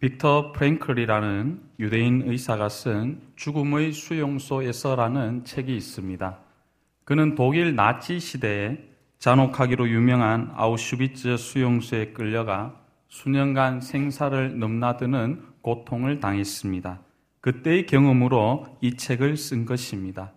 [0.00, 6.38] 빅터 프랭클이라는 유대인 의사가 쓴 죽음의 수용소에서라는 책이 있습니다.
[7.04, 8.78] 그는 독일 나치 시대에
[9.18, 17.00] 잔혹하기로 유명한 아우슈비츠 수용소에 끌려가 수년간 생사를 넘나드는 고통을 당했습니다.
[17.40, 20.32] 그때의 경험으로 이 책을 쓴 것입니다.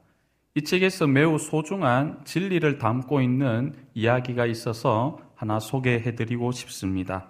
[0.55, 7.29] 이 책에서 매우 소중한 진리를 담고 있는 이야기가 있어서 하나 소개해 드리고 싶습니다.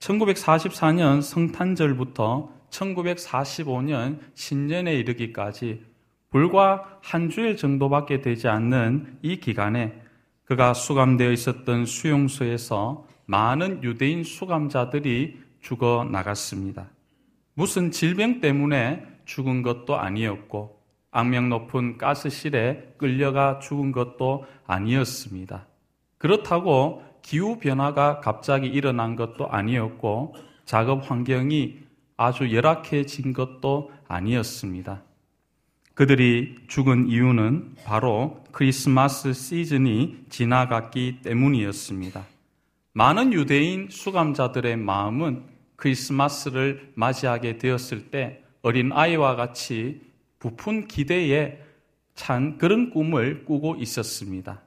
[0.00, 5.82] 1944년 성탄절부터 1945년 신년에 이르기까지
[6.30, 10.00] 불과 한 주일 정도밖에 되지 않는 이 기간에
[10.44, 16.90] 그가 수감되어 있었던 수용소에서 많은 유대인 수감자들이 죽어 나갔습니다.
[17.54, 20.78] 무슨 질병 때문에 죽은 것도 아니었고
[21.10, 25.66] 악명 높은 가스실에 끌려가 죽은 것도 아니었습니다.
[26.18, 31.78] 그렇다고 기후 변화가 갑자기 일어난 것도 아니었고 작업 환경이
[32.18, 35.02] 아주 열악해진 것도 아니었습니다.
[35.94, 42.26] 그들이 죽은 이유는 바로 크리스마스 시즌이 지나갔기 때문이었습니다.
[42.92, 45.44] 많은 유대인 수감자들의 마음은
[45.76, 50.02] 크리스마스를 맞이하게 되었을 때 어린 아이와 같이
[50.38, 51.58] 부푼 기대에
[52.14, 54.60] 찬 그런 꿈을 꾸고 있었습니다.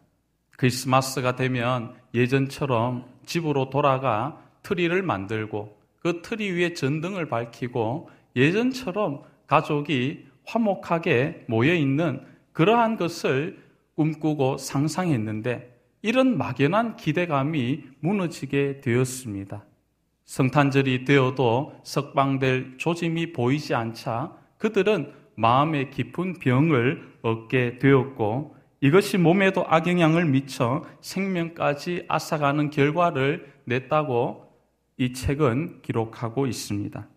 [0.58, 11.45] 크리스마스가 되면 예전처럼 집으로 돌아가 트리를 만들고 그 트리 위에 전등을 밝히고 예전처럼 가족이 화목하게
[11.47, 12.22] 모여 있는
[12.53, 13.59] 그러한 것을
[13.95, 19.66] 꿈꾸고 상상했는데 이런 막연한 기대감이 무너지게 되었습니다.
[20.25, 30.25] 성탄절이 되어도 석방될 조짐이 보이지 않자 그들은 마음의 깊은 병을 얻게 되었고 이것이 몸에도 악영향을
[30.25, 34.45] 미쳐 생명까지 앗아가는 결과를 냈다고
[34.97, 37.08] 이 책은 기록하고 있습니다.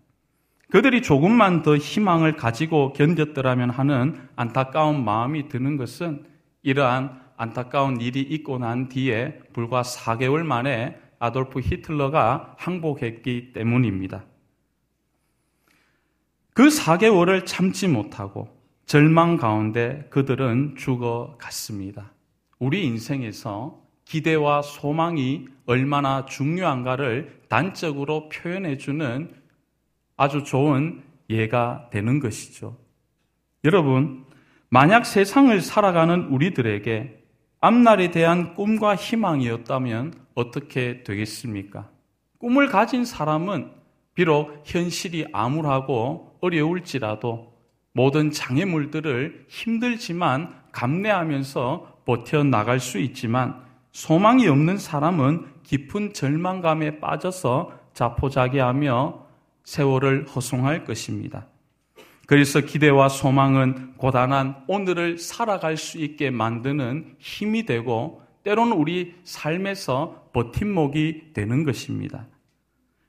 [0.70, 6.24] 그들이 조금만 더 희망을 가지고 견뎠더라면 하는 안타까운 마음이 드는 것은
[6.62, 14.24] 이러한 안타까운 일이 있고 난 뒤에 불과 4개월 만에 아돌프 히틀러가 항복했기 때문입니다.
[16.54, 18.59] 그 4개월을 참지 못하고
[18.90, 22.10] 절망 가운데 그들은 죽어갔습니다.
[22.58, 29.32] 우리 인생에서 기대와 소망이 얼마나 중요한가를 단적으로 표현해주는
[30.16, 32.76] 아주 좋은 예가 되는 것이죠.
[33.62, 34.24] 여러분,
[34.70, 37.22] 만약 세상을 살아가는 우리들에게
[37.60, 41.88] 앞날에 대한 꿈과 희망이었다면 어떻게 되겠습니까?
[42.38, 43.70] 꿈을 가진 사람은
[44.14, 47.49] 비록 현실이 암울하고 어려울지라도
[47.92, 53.60] 모든 장애물들을 힘들지만 감내하면서 버텨나갈 수 있지만
[53.92, 59.26] 소망이 없는 사람은 깊은 절망감에 빠져서 자포자기하며
[59.64, 61.46] 세월을 허송할 것입니다.
[62.26, 71.32] 그래서 기대와 소망은 고단한 오늘을 살아갈 수 있게 만드는 힘이 되고 때로는 우리 삶에서 버팀목이
[71.34, 72.26] 되는 것입니다.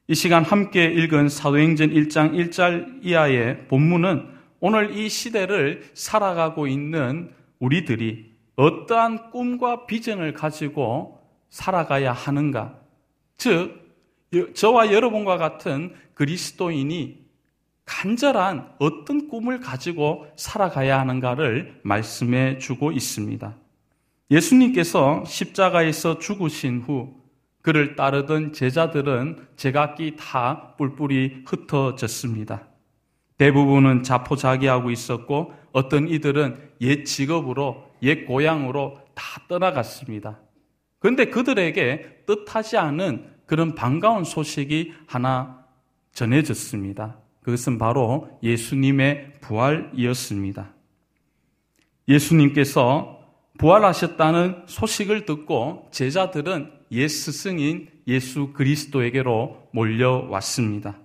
[0.07, 8.31] 이 시간 함께 읽은 사도행전 1장 1절 이하의 본문은 오늘 이 시대를 살아가고 있는 우리들이
[8.55, 12.79] 어떠한 꿈과 비전을 가지고 살아가야 하는가?
[13.37, 13.81] 즉,
[14.53, 17.25] 저와 여러분과 같은 그리스도인이
[17.85, 23.55] 간절한 어떤 꿈을 가지고 살아가야 하는가를 말씀해 주고 있습니다.
[24.29, 27.19] 예수님께서 십자가에서 죽으신 후
[27.63, 32.70] 그를 따르던 제자들은 제각기 다 뿔뿔이 흩어졌습니다.
[33.41, 40.39] 대부분은 자포자기하고 있었고 어떤 이들은 옛 직업으로 옛 고향으로 다 떠나갔습니다.
[40.99, 45.65] 그런데 그들에게 뜻하지 않은 그런 반가운 소식이 하나
[46.13, 47.17] 전해졌습니다.
[47.41, 50.75] 그것은 바로 예수님의 부활이었습니다.
[52.09, 53.21] 예수님께서
[53.57, 60.99] 부활하셨다는 소식을 듣고 제자들은 옛 스승인 예수 그리스도에게로 몰려왔습니다.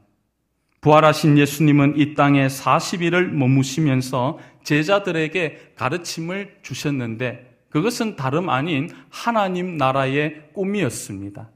[0.87, 11.51] 부활하신 예수님은 이 땅에 40일을 머무시면서 제자들에게 가르침을 주셨는데 그것은 다름 아닌 하나님 나라의 꿈이었습니다.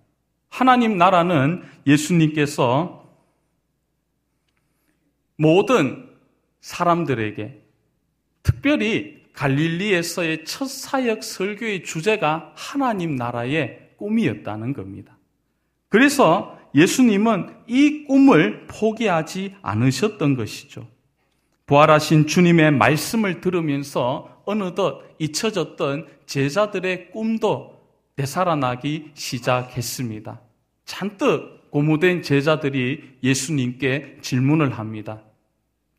[0.49, 3.09] 하나님 나라는 예수님께서
[5.37, 6.09] 모든
[6.61, 7.63] 사람들에게
[8.43, 15.17] 특별히 갈릴리에서의 첫 사역 설교의 주제가 하나님 나라의 꿈이었다는 겁니다.
[15.89, 20.87] 그래서 예수님은 이 꿈을 포기하지 않으셨던 것이죠.
[21.67, 27.81] 부활하신 주님의 말씀을 들으면서 어느덧 잊혀졌던 제자들의 꿈도
[28.17, 30.41] 되살아나기 시작했습니다.
[30.85, 35.23] 잔뜩 고무된 제자들이 예수님께 질문을 합니다.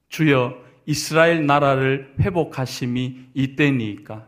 [0.10, 4.28] 주여 이스라엘 나라를 회복하심이 이때니까.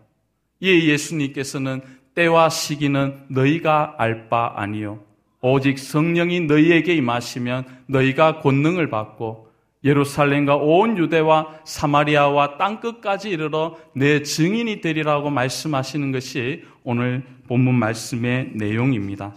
[0.61, 1.81] 이에 예수님께서는
[2.15, 5.03] 때와 시기는 너희가 알 바 아니요.
[5.43, 9.49] 오직 성령이 너희에게 임하시면 너희가 권능을 받고
[9.83, 18.51] 예루살렘과 온 유대와 사마리아와 땅 끝까지 이르러 내 증인이 되리라고 말씀하시는 것이 오늘 본문 말씀의
[18.53, 19.35] 내용입니다.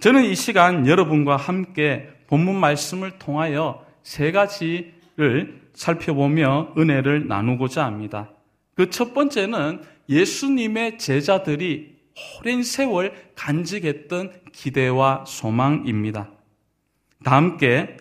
[0.00, 8.30] 저는 이 시간 여러분과 함께 본문 말씀을 통하여 세 가지를 살펴보며 은혜를 나누고자 합니다.
[8.74, 11.93] 그 첫 번째는 예수님의 제자들이
[12.40, 16.30] 오랜 세월 간직했던 기대와 소망입니다.
[17.24, 17.96] 다 함께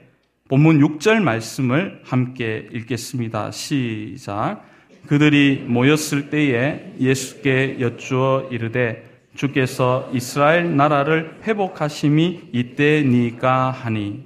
[0.49, 3.51] 본문 6절 말씀을 함께 읽겠습니다.
[3.51, 4.63] 시작.
[5.07, 14.23] 그들이 모였을 때에 예수께 여쭈어 이르되 주께서 이스라엘 나라를 회복하심이 이때니까 하니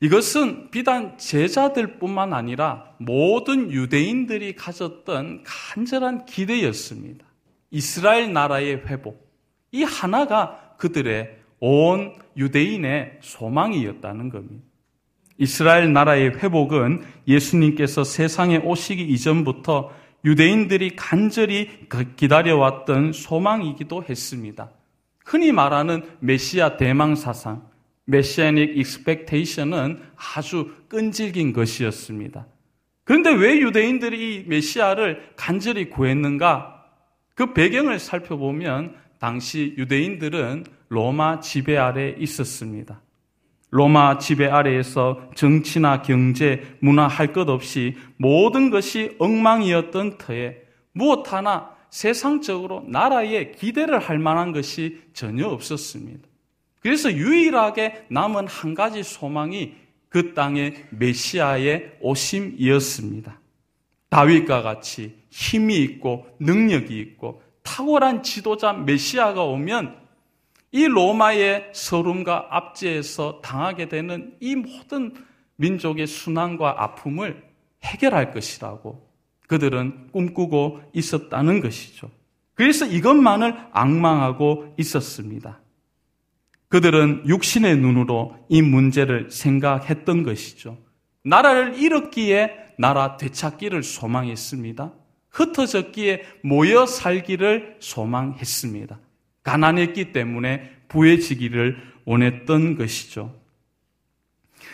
[0.00, 7.24] 이것은 비단 제자들뿐만 아니라 모든 유대인들이 가졌던 간절한 기대였습니다.
[7.72, 9.28] 이스라엘 나라의 회복.
[9.72, 14.62] 이 하나가 그들의 온 유대인의 소망이었다는 겁니다.
[15.38, 19.90] 이스라엘 나라의 회복은 예수님께서 세상에 오시기 이전부터
[20.24, 21.68] 유대인들이 간절히
[22.16, 24.70] 기다려왔던 소망이기도 했습니다.
[25.24, 27.66] 흔히 말하는 메시아 대망 사상,
[28.04, 30.00] 메시아닉 익스펙테이션은
[30.34, 32.46] 아주 끈질긴 것이었습니다.
[33.04, 36.71] 그런데 왜 유대인들이 이 메시아를 간절히 구했는가?
[37.42, 43.02] 그 배경을 살펴보면 당시 유대인들은 로마 지배 아래 있었습니다.
[43.70, 50.58] 로마 지배 아래에서 정치나 경제, 문화 할 것 없이 모든 것이 엉망이었던 터에
[50.92, 56.28] 무엇 하나 세상적으로 나라에 기대를 할 만한 것이 전혀 없었습니다.
[56.78, 59.74] 그래서 유일하게 남은 한 가지 소망이
[60.08, 63.41] 그 땅의 메시아의 오심이었습니다.
[64.12, 69.96] 다윗과 같이 힘이 있고 능력이 있고 탁월한 지도자 메시아가 오면
[70.70, 75.14] 이 로마의 서름과 압제에서 당하게 되는 이 모든
[75.56, 77.42] 민족의 순환과 아픔을
[77.84, 79.10] 해결할 것이라고
[79.48, 82.10] 그들은 꿈꾸고 있었다는 것이죠.
[82.52, 85.58] 그래서 이것만을 악망하고 있었습니다.
[86.68, 90.76] 그들은 육신의 눈으로 이 문제를 생각했던 것이죠.
[91.24, 94.92] 나라를 잃었기에 나라 되찾기를 소망했습니다.
[95.30, 98.98] 흩어졌기에 모여 살기를 소망했습니다.
[99.42, 103.34] 가난했기 때문에 부해지기를 원했던 것이죠.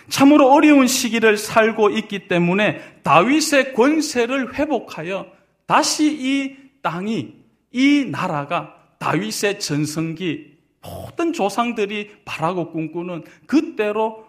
[0.09, 5.27] 참으로 어려운 시기를 살고 있기 때문에 다윗의 권세를 회복하여
[5.67, 7.35] 다시 이 땅이,
[7.73, 14.27] 이 나라가 다윗의 전성기, 모든 조상들이 바라고 꿈꾸는 그때로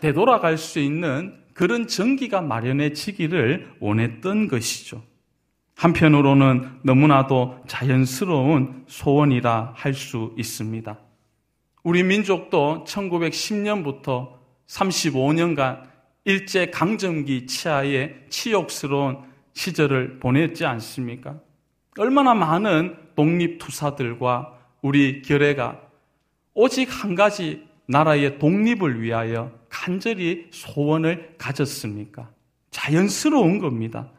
[0.00, 5.02] 되돌아갈 수 있는 그런 전기가 마련해지기를 원했던 것이죠.
[5.74, 10.98] 한편으로는 너무나도 자연스러운 소원이라 할 수 있습니다.
[11.82, 14.34] 우리 민족도 1910년부터
[14.66, 15.84] 35년간
[16.26, 19.20] 일제 강점기 치하에 치욕스러운
[19.54, 21.40] 시절을 보냈지 않습니까?
[21.96, 25.80] 얼마나 많은 독립투사들과 우리 결애가
[26.52, 32.30] 오직 한 가지 나라의 독립을 위하여 간절히 소원을 가졌습니까?
[32.70, 34.10] 자연스러운 겁니다.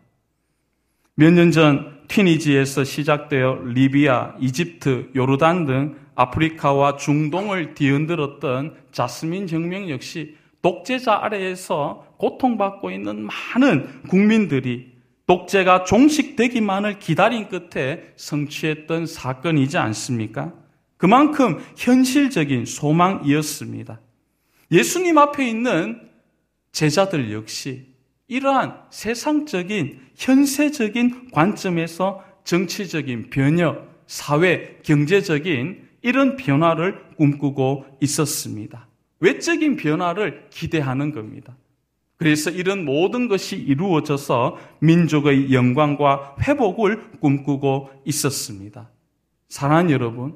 [1.16, 10.38] 몇 년 전 튀니지에서 시작되어 리비아, 이집트, 요르단 등 아프리카와 중동을 뒤흔들었던 자스민 혁명 역시
[10.62, 14.94] 독재자 아래에서 고통받고 있는 많은 국민들이
[15.26, 20.54] 독재가 종식되기만을 기다린 끝에 성취했던 사건이지 않습니까?
[20.98, 24.00] 그만큼 현실적인 소망이었습니다.
[24.72, 26.10] 예수님 앞에 있는
[26.72, 27.88] 제자들 역시
[28.28, 38.88] 이러한 세상적인 현세적인 관점에서 정치적인 변혁, 사회, 경제적인 이런 변화를 꿈꾸고 있었습니다.
[39.20, 41.56] 외적인 변화를 기대하는 겁니다.
[42.18, 48.90] 그래서 이런 모든 것이 이루어져서 민족의 영광과 회복을 꿈꾸고 있었습니다.
[49.50, 50.36] 사랑하는 여러분,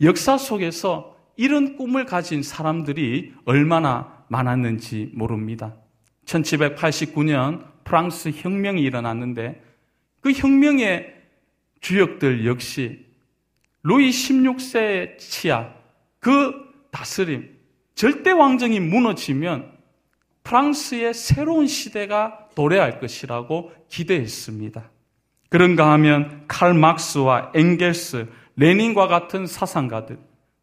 [0.00, 5.74] 역사 속에서 이런 꿈을 가진 사람들이 얼마나 많았는지 모릅니다.
[6.26, 9.62] 1789년 프랑스 혁명이 일어났는데
[10.20, 11.14] 그 혁명의
[11.80, 13.06] 주역들 역시
[13.82, 15.72] 루이 16세의 치하,
[16.20, 16.54] 그
[16.92, 17.50] 다스림,
[17.94, 19.72] 절대 왕정이 무너지면
[20.44, 24.90] 프랑스의 새로운 시대가 도래할 것이라고 기대했습니다.
[25.48, 30.18] 그런가 하면 칼 막스와 엥겔스, 레닌과 같은 사상가들,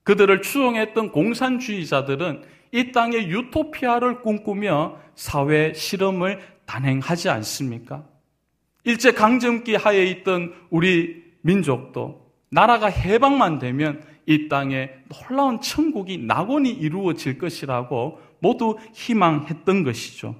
[0.09, 8.03] 그들을 추종했던 공산주의자들은 이 땅의 유토피아를 꿈꾸며 사회 실험을 단행하지 않습니까?
[8.85, 17.37] 일제 강점기 하에 있던 우리 민족도 나라가 해방만 되면 이 땅에 놀라운 천국이 낙원이 이루어질
[17.37, 20.35] 것이라고 모두 희망했던 것이죠.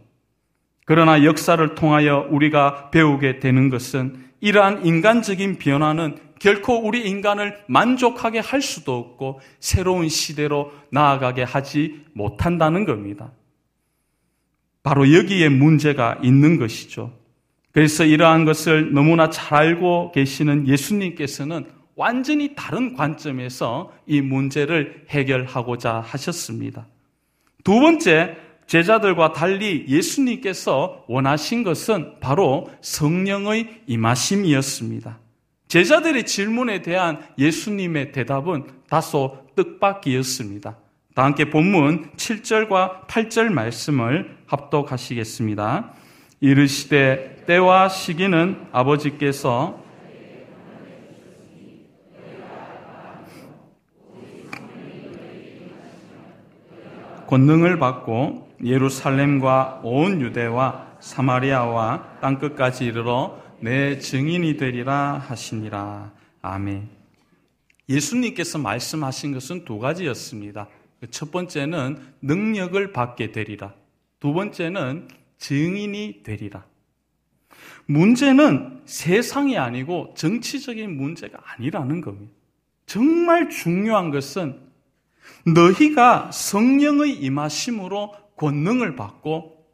[0.86, 8.62] 그러나 역사를 통하여 우리가 배우게 되는 것은 이러한 인간적인 변화는 결코 우리 인간을 만족하게 할
[8.62, 13.32] 수도 없고 새로운 시대로 나아가게 하지 못한다는 겁니다.
[14.82, 17.14] 바로 여기에 문제가 있는 것이죠.
[17.72, 21.66] 그래서 이러한 것을 너무나 잘 알고 계시는 예수님께서는
[21.96, 26.88] 완전히 다른 관점에서 이 문제를 해결하고자 하셨습니다.
[27.64, 35.20] 두 번째, 제자들과 달리 예수님께서 원하신 것은 바로 성령의 임하심이었습니다.
[35.70, 40.76] 제자들의 질문에 대한 예수님의 대답은 다소 뜻밖이었습니다.
[41.14, 45.94] 다 함께 본문 7절과 8절 말씀을 합독하시겠습니다.
[46.42, 49.80] 이르시되 때와 시기는 아버지께서
[57.28, 66.14] 권능을 받고 예루살렘과 온 유대와 사마리아와 땅끝까지 이르러 내 증인이 되리라 하시니라.
[66.42, 66.90] 아멘.
[67.90, 70.68] 예수님께서 말씀하신 것은 두 가지였습니다.
[71.12, 73.74] 첫 번째는 능력을 받게 되리라.
[74.20, 76.66] 두 번째는 증인이 되리라.
[77.86, 82.32] 문제는 세상이 아니고 정치적인 문제가 아니라는 겁니다.
[82.86, 84.60] 정말 중요한 것은
[85.46, 89.66] 너희가 성령의 임하심으로 권능을 받고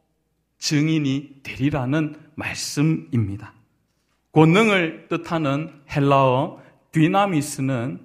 [0.58, 3.55] 증인이 되리라는 말씀입니다.
[4.36, 6.60] 권능을 뜻하는 헬라어
[6.92, 7.98] 디나미스는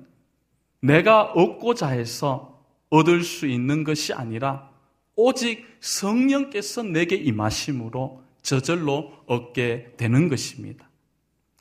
[0.79, 4.69] 내가 얻고자 해서 얻을 수 있는 것이 아니라
[5.17, 10.89] 오직 성령께서 내게 임하심으로 저절로 얻게 되는 것입니다.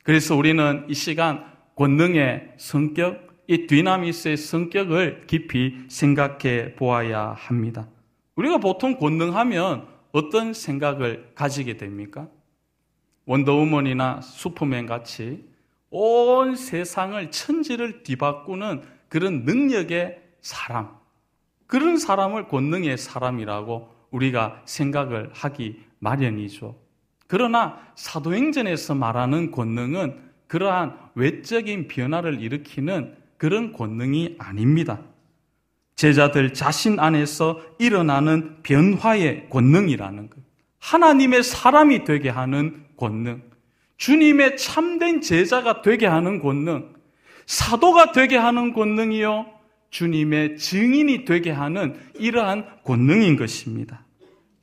[0.05, 1.43] 그래서 우리는 이 시간
[1.75, 7.89] 권능의 성격, 이 디나미스의 성격을 깊이 생각해 보아야 합니다.
[8.37, 12.29] 우리가 보통 권능하면 어떤 생각을 가지게 됩니까?
[13.25, 15.45] 원더우먼이나 슈퍼맨 같이
[15.89, 20.89] 온 세상을 천지를 뒤바꾸는 그런 능력의 사람,
[21.67, 26.75] 그런 사람을 권능의 사람이라고 우리가 생각을 하기 마련이죠.
[27.27, 34.99] 그러나 사도행전에서 말하는 권능은 그러한 외적인 변화를 일으키는 그런 권능이 아닙니다.
[35.95, 40.37] 제자들 자신 안에서 일어나는 변화의 권능이라는 것.
[40.79, 43.41] 하나님의 사람이 되게 하는 권능.
[43.97, 46.93] 주님의 참된 제자가 되게 하는 권능.
[47.47, 49.47] 사도가 되게 하는 권능이요.
[49.89, 54.05] 주님의 증인이 되게 하는 이러한 권능인 것입니다.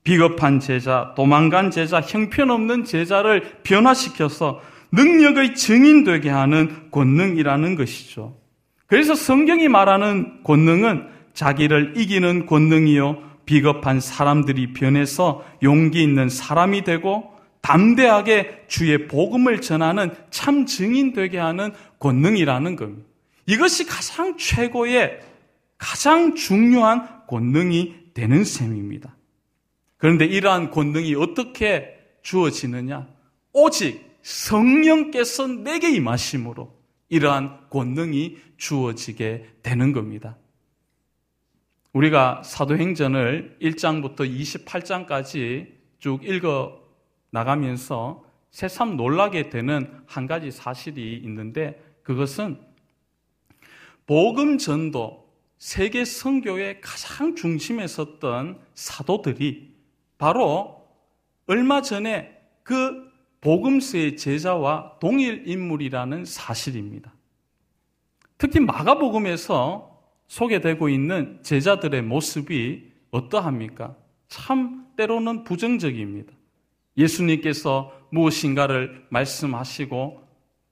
[0.05, 8.39] 비겁한 제자, 도망간 제자, 형편없는 제자를 변화시켜서 능력의 증인 되게 하는 권능이라는 것이죠.
[8.87, 13.23] 그래서 성경이 말하는 권능은 자기를 이기는 권능이요.
[13.45, 21.73] 비겁한 사람들이 변해서 용기 있는 사람이 되고 담대하게 주의 복음을 전하는 참 증인 되게 하는
[21.99, 23.09] 권능이라는 겁니다.
[23.47, 25.21] 이것이 가장 최고의
[25.79, 29.17] 가장 중요한 권능이 되는 셈입니다.
[29.97, 33.09] 그런데 이러한 권능이 어떻게 주어지느냐?
[33.53, 36.77] 오직 성령께서 내게 임하심으로
[37.09, 40.37] 이러한 권능이 주어지게 되는 겁니다.
[41.93, 46.78] 우리가 사도행전을 1장부터 28장까지 쭉 읽어
[47.31, 52.61] 나가면서 새삼 놀라게 되는 한 가지 사실이 있는데 그것은
[54.07, 59.75] 복음 전도 세계 선교의 가장 중심에 섰던 사도들이
[60.17, 60.87] 바로
[61.47, 63.09] 얼마 전에 그
[63.41, 67.13] 복음서의 제자와 동일 인물이라는 사실입니다.
[68.37, 73.97] 특히 마가복음에서 소개되고 있는 제자들의 모습이 어떠합니까?
[74.29, 76.33] 참 때로는 부정적입니다.
[76.99, 80.23] 예수님께서 무엇인가를 말씀하시고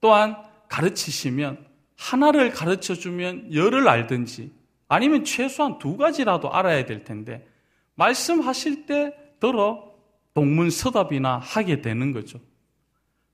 [0.01, 0.37] 또한
[0.69, 1.65] 가르치시면
[1.97, 4.53] 하나를 가르쳐 주면 열을 알든지
[4.89, 7.47] 아니면 최소한 두 가지라도 알아야 될 텐데
[7.95, 9.95] 말씀하실 때 들어
[10.35, 12.39] 동문서답이나 하게 되는 거죠.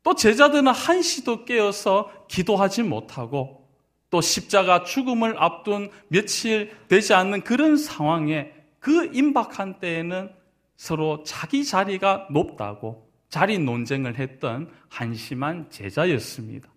[0.02, 3.68] 또 제자들은 한시도 깨어서 기도하지 못하고
[4.10, 10.30] 또 십자가 죽음을 앞둔 며칠 되지 않는 그런 상황에 그 임박한 때에는
[10.82, 16.68] 서로 자기 자리가 높다고 자리 논쟁을 했던 한심한 제자였습니다.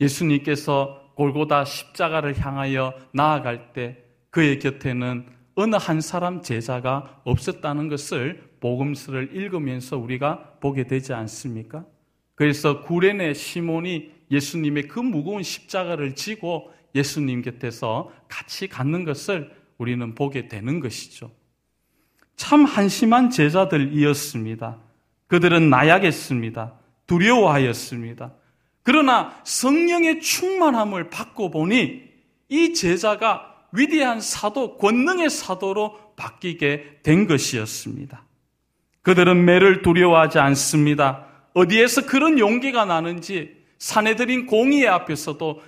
[0.00, 3.98] 예수님께서 골고다 십자가를 향하여 나아갈 때
[4.30, 5.26] 그의 곁에는
[5.56, 11.84] 어느 한 사람 제자가 없었다는 것을 복음서를 읽으면서 우리가 보게 되지 않습니까?
[12.36, 20.46] 그래서 구레네 시몬이 예수님의 그 무거운 십자가를 지고 예수님 곁에서 같이 갖는 것을 우리는 보게
[20.46, 21.39] 되는 것이죠.
[22.40, 24.78] 참 한심한 제자들이었습니다.
[25.26, 26.72] 그들은 나약했습니다.
[27.06, 28.32] 두려워하였습니다.
[28.82, 32.00] 그러나 성령의 충만함을 받고 보니
[32.48, 38.24] 이 제자가 위대한 사도, 권능의 사도로 바뀌게 된 것이었습니다.
[39.02, 41.26] 그들은 매를 두려워하지 않습니다.
[41.52, 45.60] 어디에서 그런 용기가 나는지 사내들인 공의의 앞에서도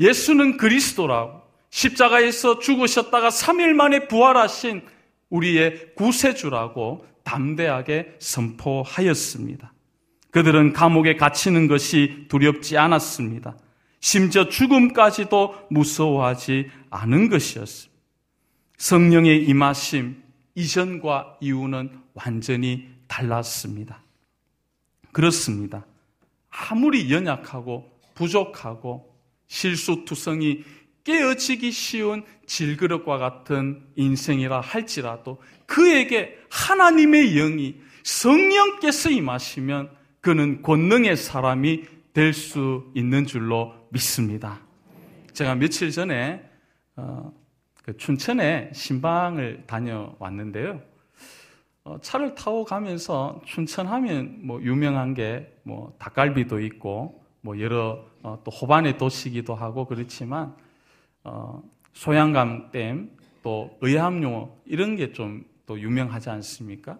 [0.00, 4.95] 예수는 그리스도라고 십자가에서 죽으셨다가 3일 만에 부활하신
[5.30, 9.72] 우리의 구세주라고 담대하게 선포하였습니다.
[10.30, 13.56] 그들은 감옥에 갇히는 것이 두렵지 않았습니다.
[14.00, 17.96] 심지어 죽음까지도 무서워하지 않은 것이었습니다.
[18.76, 20.22] 성령의 임하심
[20.54, 24.02] 이전과 이후는 완전히 달랐습니다.
[25.12, 25.86] 그렇습니다.
[26.50, 29.14] 아무리 연약하고 부족하고
[29.46, 30.64] 실수투성이
[31.06, 42.32] 깨어지기 쉬운 질그릇과 같은 인생이라 할지라도 그에게 하나님의 영이 성령께서 임하시면 그는 권능의 사람이 될
[42.32, 44.58] 수 있는 줄로 믿습니다.
[45.32, 46.42] 제가 며칠 전에
[46.96, 47.32] 어,
[47.84, 50.80] 그 춘천에 신방을 다녀왔는데요.
[51.84, 58.40] 어, 차를 타고 가면서 춘천 하면 뭐 유명한 게 뭐 닭갈비도 있고 뭐 여러 어,
[58.44, 60.54] 또 호반의 도시기도 하고 그렇지만
[61.26, 66.98] 어, 소양강 댐또 의암요 이런 게 좀 또 유명하지 않습니까?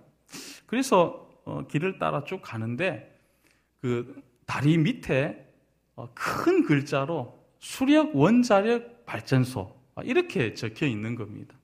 [0.67, 3.17] 그래서 어, 길을 따라 쭉 가는데
[3.81, 5.47] 그 다리 밑에
[5.95, 11.57] 어, 큰 글자로 수력 원자력 발전소 이렇게 적혀 있는 겁니다.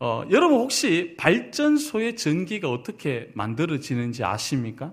[0.00, 4.92] 어, 여러분 혹시 발전소의 전기가 어떻게 만들어지는지 아십니까?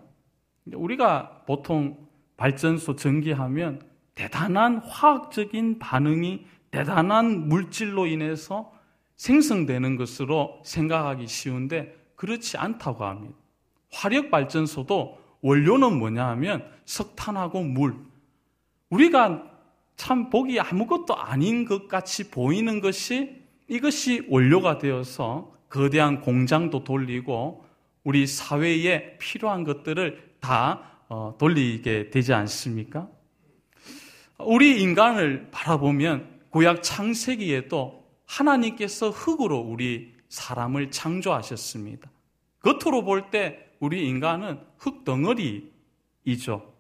[0.72, 3.82] 우리가 보통 발전소 전기하면
[4.16, 8.74] 대단한 화학적인 반응이 대단한 물질로 인해서
[9.18, 13.36] 생성되는 것으로 생각하기 쉬운데 그렇지 않다고 합니다.
[13.92, 17.96] 화력 발전소도 원료는 뭐냐 하면 석탄하고 물.
[18.90, 19.44] 우리가
[19.96, 27.66] 참 보기 아무것도 아닌 것 같이 보이는 것이 이것이 원료가 되어서 거대한 공장도 돌리고
[28.04, 33.08] 우리 사회에 필요한 것들을 다 어, 돌리게 되지 않습니까?
[34.40, 42.10] 우리 인간을 바라보면 구약 창세기에도 하나님께서 흙으로 우리 사람을 창조하셨습니다.
[42.62, 46.74] 겉으로 볼 때 우리 인간은 흙덩어리이죠.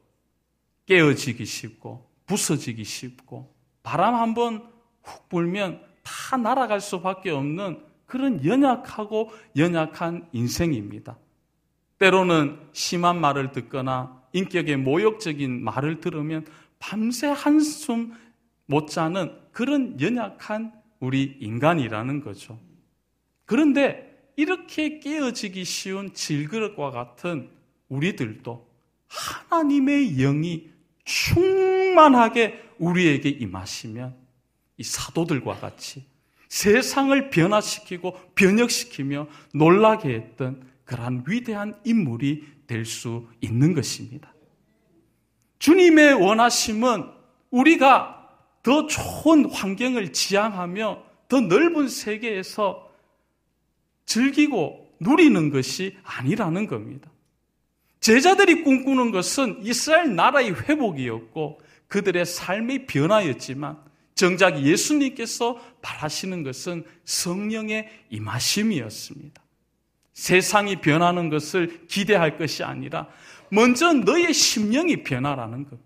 [0.85, 9.31] 깨어지기 쉽고 부서지기 쉽고 바람 한 번 훅 불면 다 날아갈 수밖에 없는 그런 연약하고
[9.55, 11.17] 연약한 인생입니다.
[11.99, 16.45] 때로는 심한 말을 듣거나 인격의 모욕적인 말을 들으면
[16.79, 18.13] 밤새 한숨
[18.65, 22.59] 못 자는 그런 연약한 우리 인간이라는 거죠.
[23.45, 27.49] 그런데 이렇게 깨어지기 쉬운 질그릇과 같은
[27.89, 28.67] 우리들도
[29.07, 30.69] 하나님의 영이
[31.05, 34.15] 충만하게 우리에게 임하시면
[34.77, 36.05] 이 사도들과 같이
[36.49, 44.34] 세상을 변화시키고 변혁시키며 놀라게 했던 그러한 위대한 인물이 될 수 있는 것입니다.
[45.59, 47.05] 주님의 원하심은
[47.51, 48.29] 우리가
[48.63, 52.89] 더 좋은 환경을 지향하며 더 넓은 세계에서
[54.05, 57.09] 즐기고 누리는 것이 아니라는 겁니다.
[57.99, 63.79] 제자들이 꿈꾸는 것은 이스라엘 나라의 회복이었고 그들의 삶의 변화였지만
[64.13, 69.41] 정작 예수님께서 바라시는 것은 성령의 임하심이었습니다.
[70.13, 73.09] 세상이 변하는 것을 기대할 것이 아니라
[73.49, 75.79] 먼저 너의 심령이 변화라는 것.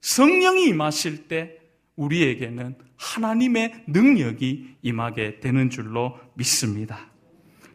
[0.00, 1.56] 성령이 임하실 때
[1.96, 7.10] 우리에게는 하나님의 능력이 임하게 되는 줄로 믿습니다.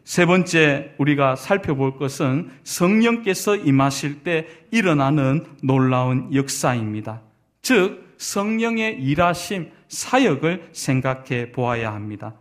[0.04, 7.22] 세 번째 우리가 살펴볼 것은 성령께서 임하실 때 일어나는 놀라운 역사입니다.
[7.62, 12.34] 즉, 성령의 일하심, 사역을 생각해 보아야 합니다.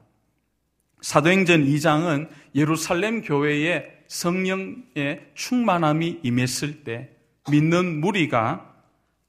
[1.02, 7.12] 사도행전 2장은 예루살렘 교회에 성령의 충만함이 임했을 때
[7.50, 8.76] 믿는 무리가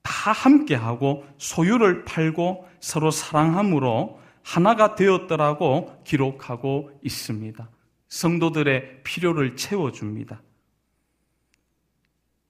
[0.03, 7.71] 다 함께하고 소유를 팔고 서로 사랑함으로 하나가 되었더라고 기록하고 있습니다.
[8.09, 10.43] 성도들의 필요를 채워줍니다.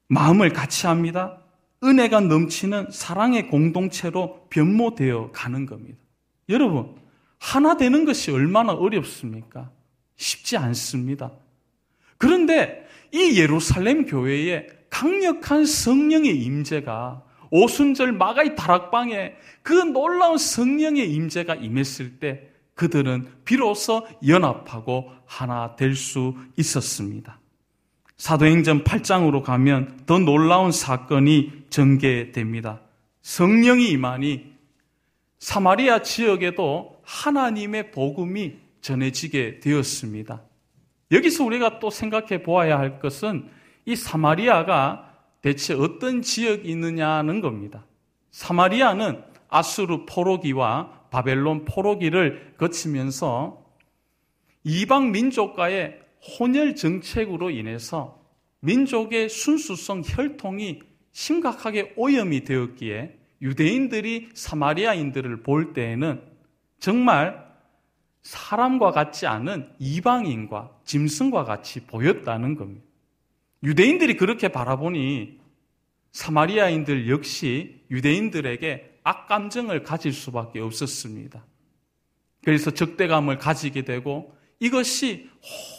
[0.08, 1.38] 마음을 같이 합니다.
[1.84, 5.98] 은혜가 넘치는 사랑의 공동체로 변모되어 가는 겁니다.
[6.48, 6.96] 여러분,
[7.38, 9.70] 하나 되는 것이 얼마나 어렵습니까?
[10.16, 11.30] 쉽지 않습니다.
[12.22, 22.20] 그런데 이 예루살렘 교회에 강력한 성령의 임재가 오순절 마가의 다락방에 그 놀라운 성령의 임재가 임했을
[22.20, 27.40] 때 그들은 비로소 연합하고 하나 될 수 있었습니다.
[28.18, 32.82] 사도행전 8장으로 가면 더 놀라운 사건이 전개됩니다.
[33.22, 34.52] 성령이 임하니
[35.40, 40.51] 사마리아 지역에도 하나님의 복음이 전해지게 되었습니다.
[41.12, 43.48] 여기서 우리가 또 생각해 보아야 할 것은
[43.84, 47.86] 이 사마리아가 대체 어떤 지역이 있느냐는 겁니다.
[48.30, 53.62] 사마리아는 아수르 포로기와 바벨론 포로기를 거치면서
[54.64, 56.00] 이방 민족과의
[56.38, 58.22] 혼혈 정책으로 인해서
[58.60, 66.22] 민족의 순수성 혈통이 심각하게 오염이 되었기에 유대인들이 사마리아인들을 볼 때에는
[66.78, 67.51] 정말
[68.22, 72.86] 사람과 같지 않은 이방인과 짐승과 같이 보였다는 겁니다.
[73.62, 75.40] 유대인들이 그렇게 바라보니
[76.12, 81.44] 사마리아인들 역시 유대인들에게 악감정을 가질 수밖에 없었습니다.
[82.44, 85.28] 그래서 적대감을 가지게 되고 이것이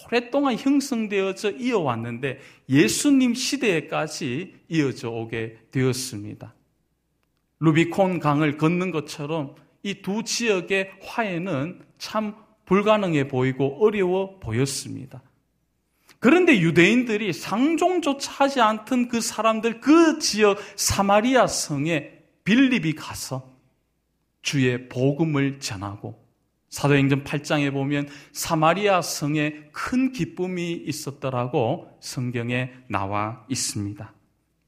[0.06, 6.54] 오랫동안 형성되어져 이어왔는데 예수님 시대에까지 이어져 오게 되었습니다.
[7.60, 12.36] 루비콘 강을 걷는 것처럼 이 두 지역의 화해는 참
[12.66, 15.22] 불가능해 보이고 어려워 보였습니다.
[16.20, 22.12] 그런데 유대인들이 상종조차 하지 않던 그 사람들 그 지역 사마리아 성에
[22.44, 23.50] 빌립이 가서
[24.42, 26.22] 주의 복음을 전하고
[26.68, 34.14] 사도행전 8장에 보면 사마리아 성에 큰 기쁨이 있었더라고 성경에 나와 있습니다.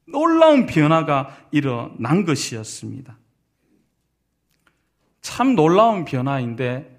[0.08, 3.18] 놀라운 변화가 일어난 것이었습니다.
[5.20, 6.95] 참 놀라운 변화인데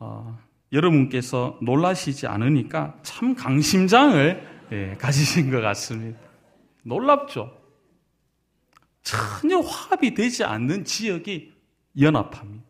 [0.00, 0.38] 어,
[0.72, 6.18] 여러분께서 놀라시지 않으니까 참 강심장을 예, 가지신 것 같습니다.
[6.82, 7.56] 놀랍죠?
[9.02, 11.52] 전혀 화합이 되지 않는 지역이
[12.00, 12.64] 연합합니다.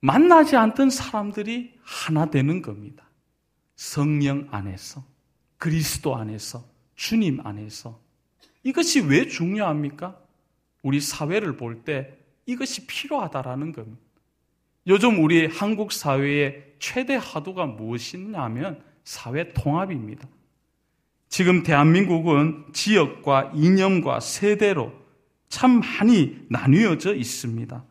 [0.00, 3.04] 만나지 않던 사람들이 하나 되는 겁니다.
[3.76, 5.04] 성령 안에서,
[5.58, 6.64] 그리스도 안에서,
[6.94, 8.00] 주님 안에서.
[8.62, 10.18] 이것이 왜 중요합니까?
[10.82, 12.16] 우리 사회를 볼 때
[12.46, 14.09] 이것이 필요하다라는 겁니다.
[14.86, 20.26] 요즘 우리 한국 사회의 최대 하도가 무엇이냐면 사회 통합입니다.
[21.28, 24.92] 지금 대한민국은 지역과 이념과 세대로
[25.48, 27.84] 참 많이 나뉘어져 있습니다.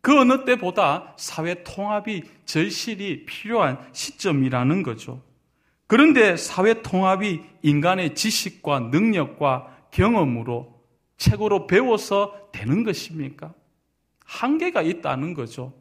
[0.00, 5.22] 그 어느 때보다 사회 통합이 절실히 필요한 시점이라는 거죠.
[5.86, 10.80] 그런데 사회 통합이 인간의 지식과 능력과 경험으로
[11.16, 13.52] 책으로 배워서 되는 것입니까?
[14.24, 15.72] 한계가 있다는 거죠.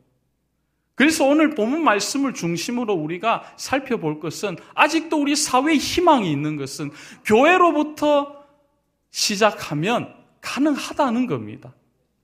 [0.97, 6.89] 그래서 오늘 본문 말씀을 중심으로 우리가 살펴볼 것은 아직도 우리 사회에 희망이 있는 것은
[7.23, 8.43] 교회로부터
[9.11, 11.71] 시작하면 가능하다는 겁니다.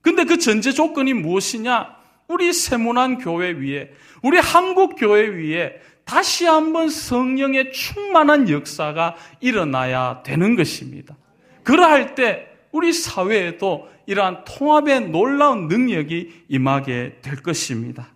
[0.01, 1.95] 근데 그 전제 조건이 무엇이냐?
[2.27, 3.91] 우리 세문안 교회 위에,
[4.23, 11.15] 우리 한국 교회 위에 다시 한번 성령의 충만한 역사가 일어나야 되는 것입니다.
[11.61, 18.12] 그러할 때 우리 사회에도 이러한 통합의 놀라운 능력이 임하게 될 것입니다.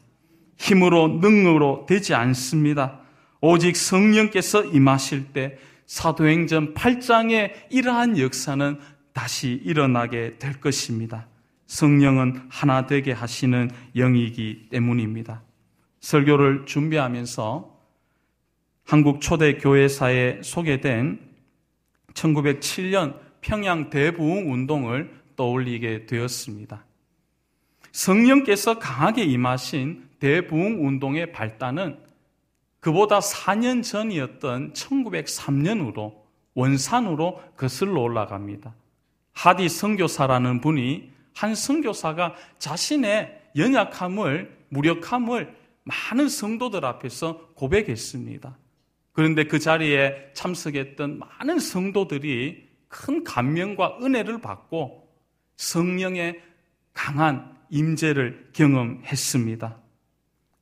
[0.57, 2.99] 힘으로 능으로 되지 않습니다.
[3.41, 8.79] 오직 성령께서 임하실 때 사도행전 8장의 이러한 역사는
[9.13, 11.27] 다시 일어나게 될 것입니다.
[11.67, 15.43] 성령은 하나 되게 하시는 영이기 때문입니다.
[15.99, 17.77] 설교를 준비하면서
[18.85, 21.19] 한국 초대 교회사에 소개된
[22.13, 26.85] 1907년 평양 대부흥 운동을 떠올리게 되었습니다.
[27.91, 31.99] 성령께서 강하게 임하신 대부흥 운동의 발단은
[32.79, 36.15] 그보다 4년 전이었던 1903년으로
[36.53, 38.73] 원산으로 거슬러 올라갑니다.
[39.33, 48.57] 하디 선교사라는 분이 한 선교사가 자신의 연약함을 무력함을 많은 성도들 앞에서 고백했습니다.
[49.13, 55.07] 그런데 그 자리에 참석했던 많은 성도들이 큰 감명과 은혜를 받고
[55.55, 56.41] 성령의
[56.93, 59.86] 강한 임재를 경험했습니다.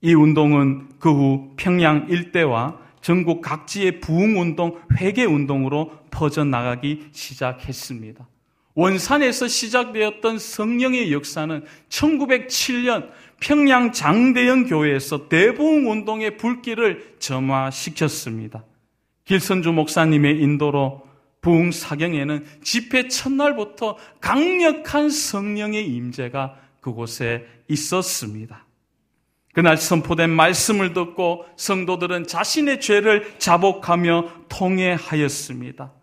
[0.01, 8.27] 이 운동은 그 후 평양 일대와 전국 각지의 부흥운동, 회개운동으로 퍼져나가기 시작했습니다.
[8.73, 18.65] 원산에서 시작되었던 성령의 역사는 1907년 평양 장대영 교회에서 대부흥 운동의 불길을 점화시켰습니다.
[19.23, 21.03] 길선주 목사님의 인도로
[21.41, 28.64] 부흥 사경에는 집회 첫날부터 강력한 성령의 임재가 그곳에 있었습니다.
[29.55, 35.93] 그날 선포된 말씀을 듣고 성도들은 자신의 죄를 자복하며 통회하였습니다.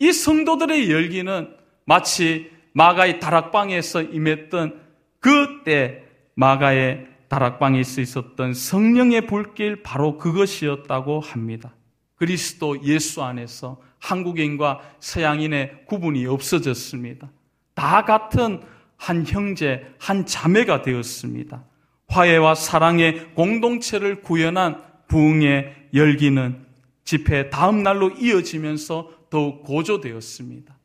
[0.00, 4.80] 이 성도들의 열기는 마치 마가의 다락방에서 임했던
[5.20, 6.02] 그때
[6.34, 11.74] 마가의 다락방에 있었던 성령의 불길 바로 그것이었다고 합니다.
[12.16, 17.30] 그리스도 예수 안에서 한국인과 서양인의 구분이 없어졌습니다.
[17.74, 18.62] 다 같은
[18.96, 21.62] 한 형제, 한 자매가 되었습니다.
[22.08, 26.66] 화해와 사랑의 공동체를 구현한 부흥의 열기는
[27.04, 30.76] 집회 다음 날로 이어지면서 더욱 고조되었습니다.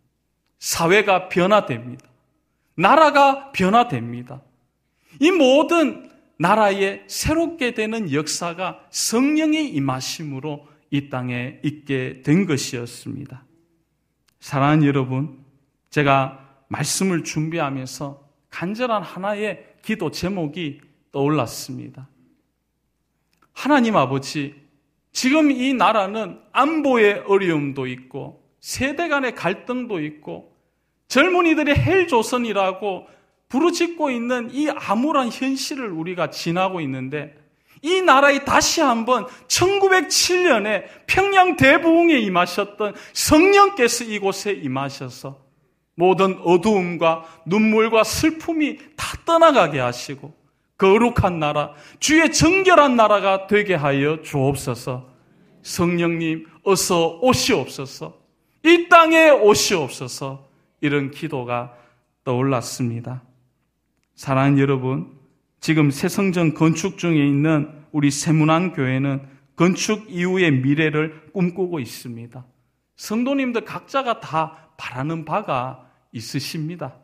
[0.60, 2.06] 사회가 변화됩니다.
[2.76, 4.42] 나라가 변화됩니다.
[5.20, 13.46] 이 모든 나라에 새롭게 되는 역사가 성령의 임하심으로 이 땅에 있게 된 것이었습니다.
[14.40, 15.40] 사랑하는 여러분,
[15.90, 20.82] 제가 말씀을 준비하면서 간절한 하나의 기도 제목이
[21.12, 22.08] 떠올랐습니다.
[23.54, 24.56] 하나님 아버지,
[25.12, 30.56] 지금 이 나라는 안보의 어려움도 있고, 세대 간의 갈등도 있고,
[31.08, 33.08] 젊은이들의 헬조선이라고
[33.50, 37.36] 부르짖고 있는 이 암울한 현실을 우리가 지나고 있는데,
[37.82, 45.40] 이 나라에 다시 한번 1907년에 평양 대부흥에 임하셨던 성령께서 이곳에 임하셔서
[45.96, 50.41] 모든 어두움과 눈물과 슬픔이 다 떠나가게 하시고
[50.82, 55.08] 거룩한 나라, 주의 정결한 나라가 되게 하여 주옵소서.
[55.62, 58.18] 성령님, 어서 오시옵소서.
[58.66, 60.50] 이 땅에 오시옵소서.
[60.82, 61.76] 이런 기도가
[62.24, 63.22] 떠올랐습니다.
[64.16, 65.12] 사랑하는 여러분,
[65.60, 69.22] 지금 새성전 건축 중에 있는 우리 세문안 교회는
[69.56, 72.44] 건축 이후의 미래를 꿈꾸고 있습니다.
[72.96, 76.96] 성도님들 각자가 다 바라는 바가 있으십니다.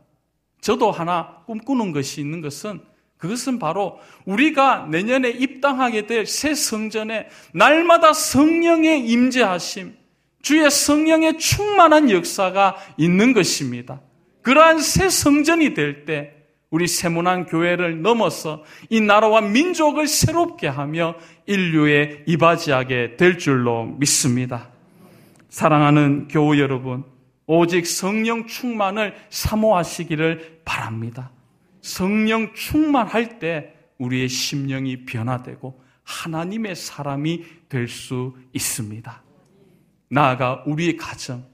[0.61, 2.81] 저도 하나 꿈꾸는 것이 있는 것은
[3.17, 9.95] 그것은 바로 우리가 내년에 입당하게 될 새 성전에 날마다 성령의 임재하심,
[10.41, 14.01] 주의 성령의 충만한 역사가 있는 것입니다.
[14.43, 16.34] 그러한 새 성전이 될 때
[16.69, 24.69] 우리 세문안 교회를 넘어서 이 나라와 민족을 새롭게 하며 인류에 이바지하게 될 줄로 믿습니다.
[25.49, 27.03] 사랑하는 교우 여러분,
[27.45, 31.32] 오직 성령 충만을 사모하시기를 바랍니다.
[31.88, 39.23] 성령 충만할 때 우리의 심령이 변화되고 하나님의 사람이 될 수 있습니다.
[40.10, 41.45] 나아가 우리 가정,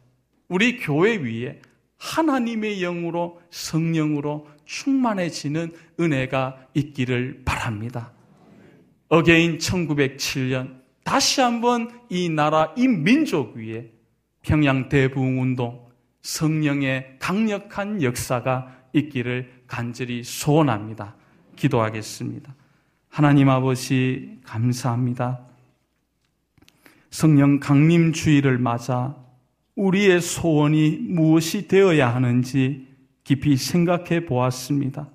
[0.48, 1.62] 우리 교회 위에
[1.98, 8.12] 하나님의 영으로 성령으로 충만해지는 은혜가 있기를 바랍니다.
[9.10, 13.92] Again 1907년 다시 한번 이 나라, 이 민족 위에
[14.42, 15.86] 평양 대부흥 운동,
[16.24, 21.16] 성령의 강력한 역사가 있기를 간절히 소원합니다.
[21.56, 22.56] 기도하겠습니다.
[23.10, 25.40] 하나님 아버지 감사합니다.
[27.12, 29.16] 성령 강림 주일을 맞아
[29.76, 32.88] 우리의 소원이 무엇이 되어야 하는지
[33.24, 35.10] 깊이 생각해 보았습니다.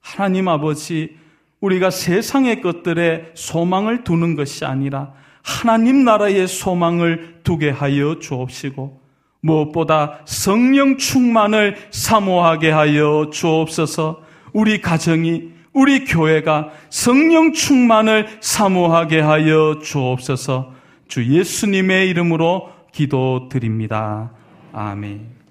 [0.00, 1.16] 하나님 아버지,
[1.60, 9.01] 우리가 세상의 것들에 소망을 두는 것이 아니라 하나님 나라의 소망을 두게 하여 주옵시고
[9.42, 20.72] 무엇보다 성령 충만을 사모하게 하여 주옵소서 우리 가정이 우리 교회가 성령 충만을 사모하게 하여 주옵소서
[21.08, 24.30] 주 예수님의 이름으로 기도드립니다.
[24.72, 25.41] 아멘.